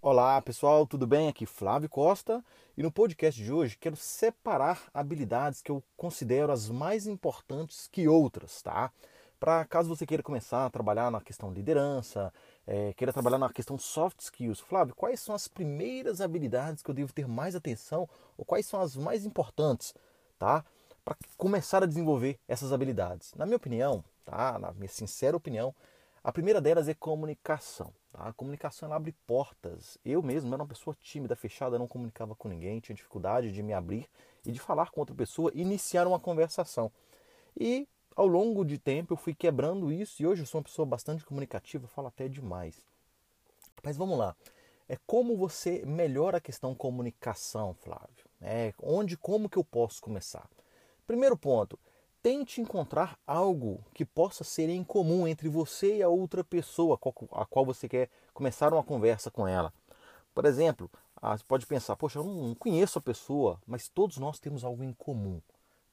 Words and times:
Olá 0.00 0.40
pessoal, 0.40 0.86
tudo 0.86 1.06
bem? 1.06 1.28
Aqui 1.28 1.44
Flávio 1.44 1.88
Costa 1.88 2.42
e 2.76 2.82
no 2.82 2.90
podcast 2.90 3.42
de 3.42 3.52
hoje 3.52 3.76
quero 3.76 3.94
separar 3.94 4.84
habilidades 4.92 5.60
que 5.60 5.70
eu 5.70 5.82
considero 5.96 6.50
as 6.50 6.70
mais 6.70 7.06
importantes 7.06 7.88
que 7.92 8.08
outras, 8.08 8.62
tá? 8.62 8.90
Para 9.38 9.64
caso 9.66 9.88
você 9.88 10.06
queira 10.06 10.22
começar 10.22 10.66
a 10.66 10.70
trabalhar 10.70 11.10
na 11.10 11.20
questão 11.20 11.52
liderança, 11.52 12.32
é, 12.66 12.92
queira 12.94 13.12
trabalhar 13.12 13.38
na 13.38 13.52
questão 13.52 13.78
soft 13.78 14.20
skills, 14.20 14.60
Flávio, 14.60 14.94
quais 14.94 15.20
são 15.20 15.34
as 15.34 15.46
primeiras 15.46 16.20
habilidades 16.20 16.82
que 16.82 16.90
eu 16.90 16.94
devo 16.94 17.12
ter 17.12 17.28
mais 17.28 17.54
atenção 17.54 18.08
ou 18.36 18.44
quais 18.44 18.66
são 18.66 18.80
as 18.80 18.96
mais 18.96 19.24
importantes, 19.26 19.94
tá? 20.38 20.64
Para 21.08 21.16
começar 21.38 21.82
a 21.82 21.86
desenvolver 21.86 22.38
essas 22.46 22.70
habilidades. 22.70 23.32
Na 23.34 23.46
minha 23.46 23.56
opinião, 23.56 24.04
tá? 24.26 24.58
Na 24.58 24.72
minha 24.72 24.90
sincera 24.90 25.34
opinião, 25.34 25.74
a 26.22 26.30
primeira 26.30 26.60
delas 26.60 26.86
é 26.86 26.92
comunicação. 26.92 27.94
Tá? 28.12 28.28
A 28.28 28.32
comunicação 28.34 28.92
abre 28.92 29.12
portas. 29.26 29.96
Eu 30.04 30.22
mesmo 30.22 30.52
era 30.52 30.62
uma 30.62 30.68
pessoa 30.68 30.94
tímida, 31.00 31.34
fechada, 31.34 31.78
não 31.78 31.88
comunicava 31.88 32.34
com 32.34 32.46
ninguém, 32.46 32.78
tinha 32.78 32.94
dificuldade 32.94 33.50
de 33.50 33.62
me 33.62 33.72
abrir 33.72 34.06
e 34.44 34.52
de 34.52 34.60
falar 34.60 34.90
com 34.90 35.00
outra 35.00 35.16
pessoa, 35.16 35.50
iniciar 35.54 36.06
uma 36.06 36.20
conversação. 36.20 36.92
E 37.58 37.88
ao 38.14 38.26
longo 38.26 38.62
de 38.62 38.76
tempo 38.76 39.14
eu 39.14 39.16
fui 39.16 39.34
quebrando 39.34 39.90
isso 39.90 40.22
e 40.22 40.26
hoje 40.26 40.42
eu 40.42 40.46
sou 40.46 40.58
uma 40.58 40.64
pessoa 40.64 40.84
bastante 40.84 41.24
comunicativa, 41.24 41.88
falo 41.88 42.08
até 42.08 42.28
demais. 42.28 42.84
Mas 43.82 43.96
vamos 43.96 44.18
lá. 44.18 44.36
É 44.86 44.98
como 45.06 45.38
você 45.38 45.86
melhora 45.86 46.36
a 46.36 46.40
questão 46.40 46.74
comunicação, 46.74 47.72
Flávio? 47.72 48.28
É, 48.42 48.74
onde, 48.82 49.16
como 49.16 49.48
que 49.48 49.56
eu 49.56 49.64
posso 49.64 50.02
começar? 50.02 50.46
Primeiro 51.08 51.38
ponto, 51.38 51.78
tente 52.22 52.60
encontrar 52.60 53.18
algo 53.26 53.82
que 53.94 54.04
possa 54.04 54.44
ser 54.44 54.68
em 54.68 54.84
comum 54.84 55.26
entre 55.26 55.48
você 55.48 55.96
e 55.96 56.02
a 56.02 56.08
outra 56.10 56.44
pessoa 56.44 57.00
a 57.32 57.46
qual 57.46 57.64
você 57.64 57.88
quer 57.88 58.10
começar 58.34 58.74
uma 58.74 58.84
conversa 58.84 59.30
com 59.30 59.48
ela. 59.48 59.72
Por 60.34 60.44
exemplo, 60.44 60.90
ah, 61.16 61.34
você 61.34 61.42
pode 61.48 61.64
pensar, 61.64 61.96
poxa, 61.96 62.18
eu 62.18 62.24
não 62.24 62.54
conheço 62.54 62.98
a 62.98 63.00
pessoa, 63.00 63.58
mas 63.66 63.88
todos 63.88 64.18
nós 64.18 64.38
temos 64.38 64.62
algo 64.62 64.84
em 64.84 64.92
comum. 64.92 65.40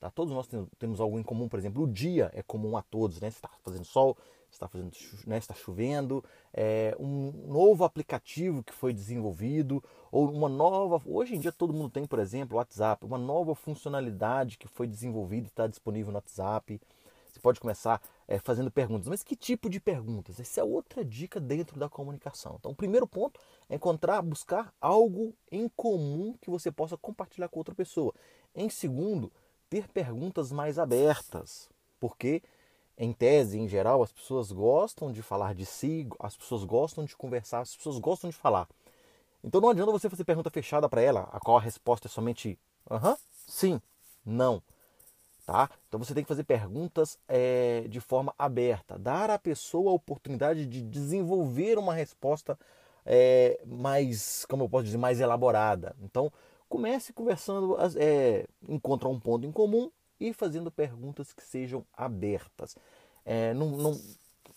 Tá? 0.05 0.11
Todos 0.11 0.31
nós 0.31 0.47
temos 0.77 1.01
algo 1.01 1.17
em 1.17 1.23
comum, 1.23 1.49
por 1.49 1.57
exemplo, 1.57 1.81
o 1.81 1.87
dia 1.87 2.29
é 2.35 2.43
comum 2.43 2.77
a 2.77 2.83
todos, 2.83 3.19
né? 3.19 3.27
está 3.27 3.49
fazendo 3.63 3.85
sol, 3.85 4.15
está 4.51 4.67
fazendo, 4.67 4.91
né, 5.25 5.39
está 5.39 5.55
chovendo, 5.55 6.23
é, 6.53 6.95
um 6.99 7.31
novo 7.47 7.83
aplicativo 7.83 8.63
que 8.63 8.71
foi 8.71 8.93
desenvolvido, 8.93 9.83
ou 10.11 10.31
uma 10.31 10.47
nova. 10.47 11.01
Hoje 11.07 11.35
em 11.35 11.39
dia 11.39 11.51
todo 11.51 11.73
mundo 11.73 11.89
tem, 11.89 12.05
por 12.05 12.19
exemplo, 12.19 12.55
o 12.55 12.57
WhatsApp, 12.59 13.03
uma 13.03 13.17
nova 13.17 13.55
funcionalidade 13.55 14.59
que 14.59 14.67
foi 14.67 14.85
desenvolvida 14.85 15.47
e 15.47 15.49
está 15.49 15.65
disponível 15.65 16.11
no 16.11 16.17
WhatsApp. 16.17 16.79
Você 17.27 17.39
pode 17.39 17.59
começar 17.59 17.99
é, 18.27 18.37
fazendo 18.37 18.69
perguntas, 18.69 19.07
mas 19.07 19.23
que 19.23 19.35
tipo 19.35 19.69
de 19.69 19.79
perguntas? 19.79 20.39
Essa 20.39 20.61
é 20.61 20.63
outra 20.63 21.03
dica 21.03 21.39
dentro 21.39 21.79
da 21.79 21.89
comunicação. 21.89 22.57
Então, 22.59 22.71
o 22.71 22.75
primeiro 22.75 23.07
ponto 23.07 23.39
é 23.67 23.75
encontrar, 23.75 24.21
buscar 24.21 24.71
algo 24.79 25.35
em 25.51 25.67
comum 25.67 26.37
que 26.39 26.49
você 26.49 26.71
possa 26.71 26.95
compartilhar 26.95 27.49
com 27.49 27.59
outra 27.59 27.73
pessoa. 27.75 28.13
Em 28.55 28.69
segundo, 28.69 29.33
ter 29.75 29.89
perguntas 29.89 30.53
mais 30.53 30.79
abertas, 30.79 31.69
porque 31.99 32.41
em 32.97 33.11
tese, 33.11 33.59
em 33.59 33.67
geral, 33.67 34.01
as 34.01 34.11
pessoas 34.13 34.49
gostam 34.49 35.11
de 35.11 35.21
falar 35.21 35.53
de 35.53 35.65
si, 35.65 36.07
as 36.17 36.37
pessoas 36.37 36.63
gostam 36.63 37.03
de 37.03 37.13
conversar, 37.13 37.59
as 37.59 37.75
pessoas 37.75 37.99
gostam 37.99 38.29
de 38.29 38.35
falar. 38.37 38.69
Então 39.43 39.59
não 39.59 39.69
adianta 39.69 39.91
você 39.91 40.09
fazer 40.09 40.23
pergunta 40.23 40.49
fechada 40.49 40.87
para 40.87 41.01
ela, 41.01 41.27
a 41.29 41.41
qual 41.41 41.57
a 41.57 41.61
resposta 41.61 42.07
é 42.07 42.09
somente 42.09 42.57
aham, 42.89 43.17
sim, 43.45 43.81
não. 44.25 44.63
Tá? 45.45 45.69
Então 45.89 45.99
você 45.99 46.13
tem 46.13 46.23
que 46.23 46.29
fazer 46.29 46.45
perguntas 46.45 47.19
é, 47.27 47.81
de 47.89 47.99
forma 47.99 48.33
aberta, 48.39 48.97
dar 48.97 49.29
à 49.29 49.37
pessoa 49.37 49.91
a 49.91 49.93
oportunidade 49.93 50.65
de 50.65 50.81
desenvolver 50.81 51.77
uma 51.77 51.93
resposta 51.93 52.57
é, 53.05 53.59
mais, 53.65 54.45
como 54.45 54.63
eu 54.63 54.69
posso 54.69 54.85
dizer, 54.85 54.97
mais 54.97 55.19
elaborada. 55.19 55.93
Então 56.01 56.31
comece 56.69 57.13
conversando, 57.13 57.77
é, 57.97 58.47
encontra 58.67 59.07
um 59.07 59.19
ponto 59.19 59.45
em 59.45 59.51
comum 59.51 59.91
e 60.19 60.33
fazendo 60.33 60.71
perguntas 60.71 61.33
que 61.33 61.43
sejam 61.43 61.85
abertas. 61.93 62.75
É, 63.25 63.53
não, 63.53 63.71
não, 63.71 63.99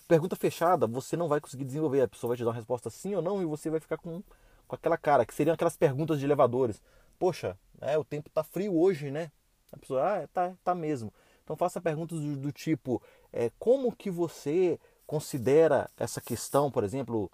pergunta 0.06 0.36
fechada, 0.36 0.86
você 0.86 1.16
não 1.16 1.28
vai 1.28 1.40
conseguir 1.40 1.64
desenvolver. 1.64 2.02
A 2.02 2.08
pessoa 2.08 2.28
vai 2.28 2.36
te 2.36 2.42
dar 2.42 2.50
uma 2.50 2.56
resposta 2.56 2.90
sim 2.90 3.14
ou 3.14 3.22
não 3.22 3.42
e 3.42 3.44
você 3.44 3.70
vai 3.70 3.80
ficar 3.80 3.98
com, 3.98 4.22
com 4.66 4.74
aquela 4.74 4.96
cara, 4.96 5.24
que 5.26 5.34
seriam 5.34 5.54
aquelas 5.54 5.76
perguntas 5.76 6.18
de 6.18 6.24
elevadores. 6.24 6.82
Poxa, 7.18 7.58
é, 7.80 7.98
o 7.98 8.04
tempo 8.04 8.30
tá 8.30 8.42
frio 8.42 8.76
hoje, 8.78 9.10
né? 9.10 9.30
A 9.72 9.76
pessoa, 9.76 10.12
ah, 10.12 10.16
é, 10.18 10.26
tá, 10.28 10.54
tá 10.64 10.74
mesmo. 10.74 11.12
Então 11.44 11.56
faça 11.56 11.80
perguntas 11.80 12.20
do, 12.20 12.36
do 12.36 12.52
tipo, 12.52 13.02
é, 13.32 13.50
como 13.58 13.94
que 13.94 14.10
você 14.10 14.78
considera 15.06 15.90
essa 15.96 16.20
questão, 16.20 16.70
por 16.70 16.84
exemplo, 16.84 17.30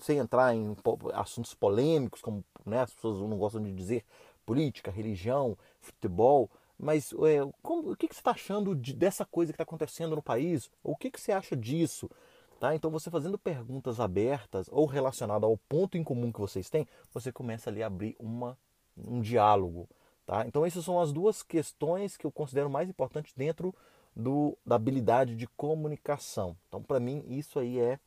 sem 0.00 0.18
entrar 0.18 0.54
em 0.54 0.76
assuntos 1.14 1.54
polêmicos, 1.54 2.20
como 2.20 2.44
né, 2.64 2.80
as 2.80 2.92
pessoas 2.92 3.20
não 3.20 3.38
gostam 3.38 3.62
de 3.62 3.72
dizer, 3.72 4.04
política, 4.44 4.90
religião, 4.90 5.56
futebol, 5.80 6.50
mas 6.78 7.12
é, 7.12 7.40
como, 7.62 7.92
o 7.92 7.96
que, 7.96 8.08
que 8.08 8.14
você 8.14 8.20
está 8.20 8.30
achando 8.30 8.74
de, 8.74 8.94
dessa 8.94 9.24
coisa 9.24 9.52
que 9.52 9.54
está 9.54 9.64
acontecendo 9.64 10.16
no 10.16 10.22
país? 10.22 10.70
O 10.82 10.96
que, 10.96 11.10
que 11.10 11.20
você 11.20 11.30
acha 11.30 11.54
disso? 11.54 12.10
Tá? 12.58 12.74
Então, 12.74 12.90
você 12.90 13.10
fazendo 13.10 13.38
perguntas 13.38 14.00
abertas 14.00 14.66
ou 14.70 14.86
relacionadas 14.86 15.48
ao 15.48 15.56
ponto 15.56 15.96
em 15.96 16.04
comum 16.04 16.32
que 16.32 16.40
vocês 16.40 16.70
têm, 16.70 16.86
você 17.12 17.30
começa 17.30 17.70
ali 17.70 17.82
a 17.82 17.86
abrir 17.86 18.16
uma, 18.18 18.56
um 18.96 19.20
diálogo. 19.20 19.88
Tá? 20.26 20.46
Então, 20.46 20.64
essas 20.64 20.84
são 20.84 21.00
as 21.00 21.12
duas 21.12 21.42
questões 21.42 22.16
que 22.16 22.26
eu 22.26 22.32
considero 22.32 22.70
mais 22.70 22.88
importantes 22.88 23.32
dentro 23.34 23.74
do, 24.16 24.56
da 24.64 24.76
habilidade 24.76 25.36
de 25.36 25.46
comunicação. 25.46 26.56
Então, 26.68 26.82
para 26.82 27.00
mim, 27.00 27.24
isso 27.28 27.58
aí 27.58 27.78
é 27.78 27.98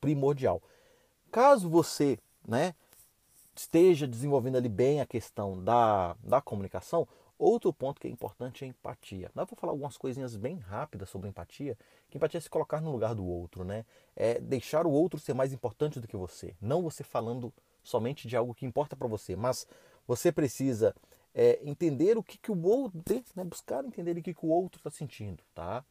primordial. 0.00 0.62
Caso 1.30 1.68
você 1.68 2.18
né, 2.46 2.74
esteja 3.54 4.06
desenvolvendo 4.06 4.56
ali 4.56 4.68
bem 4.68 5.00
a 5.00 5.06
questão 5.06 5.62
da, 5.62 6.16
da 6.22 6.40
comunicação, 6.40 7.06
Outro 7.38 7.72
ponto 7.72 8.00
que 8.00 8.08
é 8.08 8.10
importante 8.10 8.64
é 8.64 8.66
a 8.66 8.70
empatia. 8.70 9.30
Eu 9.34 9.46
vou 9.46 9.56
falar 9.56 9.72
algumas 9.72 9.96
coisinhas 9.96 10.34
bem 10.34 10.56
rápidas 10.56 11.08
sobre 11.08 11.28
empatia, 11.28 11.78
que 12.10 12.16
empatia 12.16 12.38
é 12.38 12.40
se 12.40 12.50
colocar 12.50 12.80
no 12.80 12.90
lugar 12.90 13.14
do 13.14 13.24
outro, 13.24 13.62
né? 13.62 13.84
É 14.16 14.40
deixar 14.40 14.84
o 14.86 14.90
outro 14.90 15.20
ser 15.20 15.34
mais 15.34 15.52
importante 15.52 16.00
do 16.00 16.08
que 16.08 16.16
você. 16.16 16.56
Não 16.60 16.82
você 16.82 17.04
falando 17.04 17.52
somente 17.80 18.26
de 18.26 18.36
algo 18.36 18.52
que 18.52 18.66
importa 18.66 18.96
para 18.96 19.06
você, 19.06 19.36
mas 19.36 19.68
você 20.04 20.32
precisa 20.32 20.92
é, 21.32 21.60
entender 21.62 22.18
o 22.18 22.24
que, 22.24 22.38
que 22.38 22.50
o 22.50 22.60
outro, 22.60 23.00
né? 23.36 23.44
buscar 23.44 23.84
entender 23.84 24.18
o 24.18 24.22
que, 24.22 24.34
que 24.34 24.44
o 24.44 24.48
outro 24.48 24.80
está 24.80 24.90
sentindo, 24.90 25.40
tá? 25.54 25.84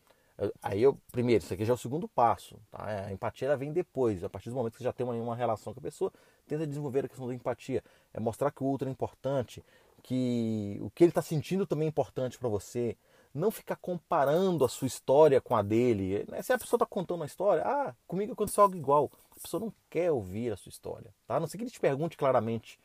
Aí 0.62 0.84
eu, 0.84 0.96
primeiro, 1.12 1.44
isso 1.44 1.53
aqui 1.53 1.66
já 1.66 1.74
é 1.74 1.75
o 1.75 1.78
segundo 1.78 2.08
passo, 2.08 2.59
tá? 2.70 3.08
A 3.08 3.12
empatia 3.12 3.48
ela 3.48 3.58
vem 3.58 3.74
depois, 3.74 4.24
a 4.24 4.30
partir 4.30 4.50
do 4.50 4.56
momento 4.56 4.74
que 4.74 4.78
você 4.80 4.84
já 4.84 4.94
tem 4.94 5.03
uma, 5.03 5.16
uma 5.16 5.36
relação 5.36 5.74
com 5.74 5.80
a 5.80 5.84
pessoa, 5.84 6.14
tenta 6.48 6.68
desenvolver 6.68 7.06
a 7.06 7.08
questão 7.08 7.28
da 7.28 7.34
empatia, 7.34 7.84
é 8.14 8.20
mostrar 8.20 8.52
que 8.52 8.64
o 8.64 8.68
outro 8.68 8.88
é 8.88 8.92
importante, 8.92 9.64
que 10.03 10.78
o 10.81 10.92
que 10.92 11.03
ele 11.03 11.09
está 11.09 11.24
sentindo 11.24 11.66
também 11.66 11.88
é 11.88 11.90
importante 11.90 12.38
para 12.38 12.48
você. 12.48 12.96
Não 13.34 13.52
ficar 13.52 13.75
comparando 13.75 14.64
a 14.64 14.70
sua 14.70 14.88
história 14.88 15.42
com 15.42 15.56
a 15.56 15.62
dele. 15.62 16.25
Né? 16.30 16.42
Se 16.42 16.54
a 16.54 16.58
pessoa 16.58 16.78
está 16.78 16.86
contando 16.86 17.19
uma 17.19 17.25
história, 17.25 17.64
ah, 17.64 17.94
comigo 18.08 18.34
aconteceu 18.34 18.64
algo 18.64 18.75
igual. 18.75 19.12
A 19.31 19.40
pessoa 19.40 19.59
não 19.62 19.74
quer 19.90 20.12
ouvir 20.12 20.54
a 20.54 20.58
sua 20.58 20.69
história, 20.69 21.14
tá? 21.28 21.36
A 21.36 21.40
não 21.40 21.48
ser 21.48 21.58
que 21.58 21.64
ele 21.64 21.69
te 21.69 21.80
pergunte 21.80 22.18
claramente. 22.18 22.80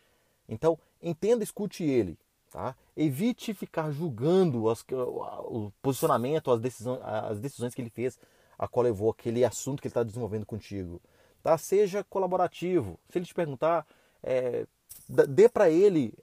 Então, 0.48 0.78
entenda, 1.00 1.44
escute 1.44 1.84
ele, 1.84 2.19
tá? 2.52 2.76
Evite 2.96 3.54
ficar 3.54 3.90
julgando 3.90 4.68
as, 4.68 4.84
o 4.90 5.72
posicionamento, 5.80 6.50
as 6.50 6.60
decisões, 6.60 7.00
as 7.02 7.40
decisões 7.40 7.74
que 7.74 7.80
ele 7.80 7.90
fez, 7.90 8.18
a 8.58 8.68
qual 8.68 8.84
levou 8.84 9.10
aquele 9.10 9.44
assunto 9.44 9.80
que 9.80 9.88
ele 9.88 9.90
está 9.90 10.02
desenvolvendo 10.02 10.44
contigo. 10.44 11.00
Tá? 11.42 11.56
Seja 11.56 12.04
colaborativo. 12.04 13.00
Se 13.08 13.18
ele 13.18 13.24
te 13.24 13.34
perguntar, 13.34 13.86
é, 14.22 14.66
dê 15.08 15.48
para 15.48 15.70
ele 15.70 16.14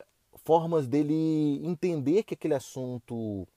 formas 0.45 0.87
dele 0.87 1.59
entender 1.65 2.23
que 2.23 2.35
aquele 2.35 2.53
assunto 2.53 3.47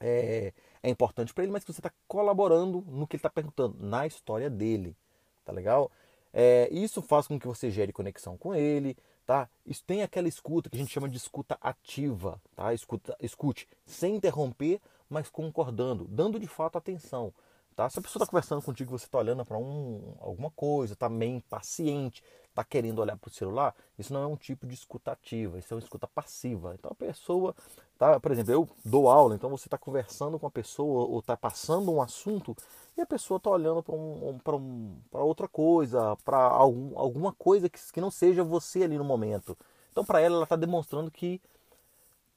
é, 0.00 0.52
é 0.82 0.88
importante 0.88 1.32
para 1.32 1.44
ele, 1.44 1.52
mas 1.52 1.62
que 1.62 1.72
você 1.72 1.80
está 1.80 1.92
colaborando 2.08 2.82
no 2.88 3.06
que 3.06 3.16
ele 3.16 3.18
está 3.18 3.30
perguntando, 3.30 3.76
na 3.78 4.06
história 4.06 4.48
dele, 4.48 4.96
tá 5.44 5.52
legal? 5.52 5.92
É, 6.32 6.68
isso 6.70 7.02
faz 7.02 7.26
com 7.26 7.38
que 7.38 7.46
você 7.46 7.70
gere 7.70 7.92
conexão 7.92 8.36
com 8.36 8.54
ele, 8.54 8.96
tá? 9.26 9.48
Isso 9.66 9.82
tem 9.84 10.02
aquela 10.02 10.28
escuta 10.28 10.70
que 10.70 10.76
a 10.76 10.78
gente 10.80 10.92
chama 10.92 11.08
de 11.08 11.16
escuta 11.16 11.58
ativa, 11.60 12.40
tá? 12.54 12.72
Escuta, 12.72 13.16
escute 13.20 13.68
sem 13.84 14.16
interromper, 14.16 14.80
mas 15.08 15.28
concordando, 15.28 16.06
dando 16.08 16.38
de 16.38 16.46
fato 16.46 16.78
atenção. 16.78 17.32
Tá? 17.74 17.88
Se 17.88 17.98
a 17.98 18.02
pessoa 18.02 18.22
está 18.22 18.30
conversando 18.30 18.62
contigo, 18.62 18.90
você 18.90 19.06
está 19.06 19.18
olhando 19.18 19.44
para 19.44 19.56
um, 19.56 20.14
alguma 20.20 20.50
coisa, 20.50 20.92
está 20.92 21.08
meio 21.08 21.36
impaciente, 21.36 22.22
está 22.60 22.64
querendo 22.64 23.00
olhar 23.00 23.16
para 23.16 23.28
o 23.28 23.32
celular, 23.32 23.74
isso 23.98 24.12
não 24.12 24.22
é 24.22 24.26
um 24.26 24.36
tipo 24.36 24.66
de 24.66 24.74
escutativa, 24.74 25.58
isso 25.58 25.72
é 25.72 25.74
uma 25.74 25.82
escuta 25.82 26.06
passiva. 26.06 26.74
Então 26.78 26.90
a 26.90 26.94
pessoa, 26.94 27.54
tá, 27.98 28.20
por 28.20 28.30
exemplo, 28.30 28.52
eu 28.52 28.68
dou 28.84 29.08
aula, 29.08 29.34
então 29.34 29.48
você 29.50 29.66
está 29.66 29.78
conversando 29.78 30.38
com 30.38 30.46
a 30.46 30.50
pessoa 30.50 31.06
ou 31.06 31.20
está 31.20 31.36
passando 31.36 31.90
um 31.90 32.02
assunto 32.02 32.56
e 32.96 33.00
a 33.00 33.06
pessoa 33.06 33.38
está 33.38 33.50
olhando 33.50 33.82
para 33.82 33.94
um, 33.94 34.38
um, 34.54 34.96
outra 35.12 35.48
coisa, 35.48 36.16
para 36.24 36.38
algum, 36.38 36.98
alguma 36.98 37.32
coisa 37.32 37.68
que, 37.68 37.78
que 37.92 38.00
não 38.00 38.10
seja 38.10 38.44
você 38.44 38.82
ali 38.82 38.98
no 38.98 39.04
momento. 39.04 39.56
Então 39.90 40.04
para 40.04 40.20
ela, 40.20 40.36
ela 40.36 40.44
está 40.44 40.56
demonstrando 40.56 41.10
que 41.10 41.40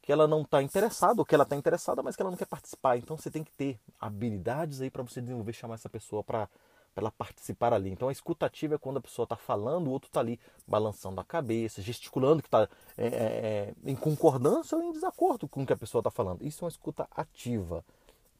que 0.02 0.12
ela 0.12 0.28
não 0.28 0.42
está 0.42 0.62
interessada, 0.62 1.22
ou 1.22 1.26
que 1.26 1.34
ela 1.34 1.46
está 1.46 1.56
interessada, 1.56 2.04
mas 2.04 2.14
que 2.14 2.22
ela 2.22 2.30
não 2.30 2.38
quer 2.38 2.46
participar. 2.46 2.98
Então 2.98 3.16
você 3.16 3.32
tem 3.32 3.42
que 3.42 3.54
ter 3.54 3.80
habilidades 3.98 4.82
aí 4.82 4.90
para 4.90 5.02
você 5.02 5.22
desenvolver, 5.22 5.54
chamar 5.54 5.76
essa 5.76 5.88
pessoa 5.88 6.22
para 6.22 6.50
ela 6.96 7.12
participar 7.12 7.74
ali. 7.74 7.90
Então 7.90 8.10
a 8.10 8.12
escutativa 8.12 8.76
é 8.76 8.78
quando 8.78 8.98
a 8.98 9.02
pessoa 9.02 9.24
está 9.24 9.36
falando, 9.36 9.88
o 9.88 9.92
outro 9.92 10.08
está 10.08 10.20
ali 10.20 10.40
balançando 10.68 11.20
a 11.20 11.24
cabeça, 11.24 11.82
gesticulando 11.82 12.42
que 12.42 12.48
está 12.48 12.68
é, 12.98 13.08
é, 13.08 13.08
é, 13.08 13.74
em 13.86 13.96
concordância 13.96 14.78
ou 14.78 14.84
em 14.84 14.92
desacordo 14.92 15.48
com 15.48 15.64
o 15.64 15.66
que 15.66 15.74
a 15.74 15.78
pessoa 15.78 16.00
está 16.00 16.12
falando. 16.12 16.44
Isso 16.44 16.64
é 16.64 16.66
uma 16.66 16.72
escuta 16.72 17.08
ativa, 17.12 17.84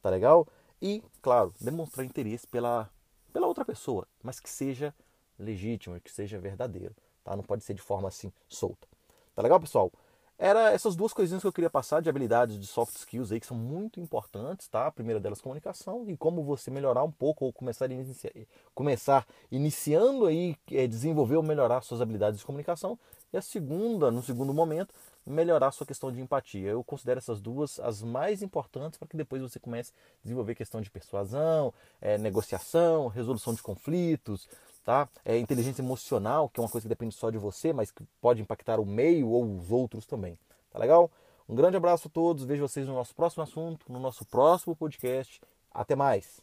tá 0.02 0.10
legal? 0.10 0.46
E, 0.80 1.02
claro, 1.22 1.54
demonstrar 1.60 2.04
interesse 2.04 2.46
pela, 2.46 2.90
pela 3.32 3.46
outra 3.46 3.64
pessoa, 3.64 4.06
mas 4.22 4.38
que 4.38 4.50
seja 4.50 4.94
legítimo, 5.38 6.00
que 6.00 6.10
seja 6.10 6.38
verdadeiro, 6.38 6.94
tá? 7.24 7.34
Não 7.34 7.42
pode 7.42 7.64
ser 7.64 7.74
de 7.74 7.82
forma 7.82 8.08
assim 8.08 8.32
solta. 8.48 8.86
Tá 9.34 9.42
legal, 9.42 9.58
pessoal? 9.58 9.90
Era 10.36 10.72
essas 10.72 10.96
duas 10.96 11.12
coisinhas 11.12 11.42
que 11.42 11.46
eu 11.46 11.52
queria 11.52 11.70
passar 11.70 12.02
de 12.02 12.08
habilidades 12.08 12.58
de 12.58 12.66
soft 12.66 12.96
skills 12.96 13.30
aí 13.30 13.38
que 13.38 13.46
são 13.46 13.56
muito 13.56 14.00
importantes, 14.00 14.66
tá? 14.66 14.88
A 14.88 14.90
primeira 14.90 15.20
delas 15.20 15.40
comunicação 15.40 16.04
e 16.08 16.16
como 16.16 16.42
você 16.42 16.72
melhorar 16.72 17.04
um 17.04 17.10
pouco 17.10 17.44
ou 17.44 17.52
começar 17.52 17.88
iniciar, 17.90 18.32
começar 18.74 19.26
iniciando 19.50 20.26
aí 20.26 20.56
é, 20.72 20.88
desenvolver 20.88 21.36
ou 21.36 21.42
melhorar 21.42 21.82
suas 21.82 22.00
habilidades 22.00 22.40
de 22.40 22.46
comunicação 22.46 22.98
e 23.32 23.36
a 23.36 23.42
segunda, 23.42 24.10
no 24.10 24.22
segundo 24.22 24.52
momento, 24.52 24.92
melhorar 25.24 25.70
sua 25.70 25.86
questão 25.86 26.10
de 26.10 26.20
empatia. 26.20 26.70
Eu 26.70 26.82
considero 26.82 27.18
essas 27.18 27.40
duas 27.40 27.78
as 27.78 28.02
mais 28.02 28.42
importantes 28.42 28.98
para 28.98 29.06
que 29.06 29.16
depois 29.16 29.40
você 29.40 29.60
comece 29.60 29.92
a 29.92 30.22
desenvolver 30.24 30.56
questão 30.56 30.80
de 30.80 30.90
persuasão, 30.90 31.72
é, 32.00 32.18
negociação, 32.18 33.06
resolução 33.06 33.54
de 33.54 33.62
conflitos, 33.62 34.48
tá? 34.84 35.08
É 35.24 35.38
inteligência 35.38 35.82
emocional, 35.82 36.48
que 36.48 36.60
é 36.60 36.62
uma 36.62 36.68
coisa 36.68 36.84
que 36.84 36.88
depende 36.88 37.14
só 37.14 37.30
de 37.30 37.38
você, 37.38 37.72
mas 37.72 37.90
que 37.90 38.04
pode 38.20 38.42
impactar 38.42 38.78
o 38.78 38.86
meio 38.86 39.28
ou 39.28 39.56
os 39.56 39.72
outros 39.72 40.06
também. 40.06 40.38
Tá 40.70 40.78
legal? 40.78 41.10
Um 41.48 41.54
grande 41.54 41.76
abraço 41.76 42.08
a 42.08 42.10
todos, 42.10 42.44
vejo 42.44 42.66
vocês 42.66 42.86
no 42.86 42.94
nosso 42.94 43.14
próximo 43.14 43.42
assunto, 43.42 43.90
no 43.90 43.98
nosso 43.98 44.24
próximo 44.24 44.76
podcast. 44.76 45.40
Até 45.72 45.96
mais. 45.96 46.42